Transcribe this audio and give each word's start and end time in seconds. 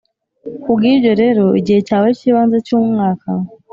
kubwibyo 0.61 1.11
rero 1.21 1.43
igihe 1.59 1.79
cyawe 1.87 2.09
cyibanze 2.17 2.57
cyumwaka, 2.67 3.27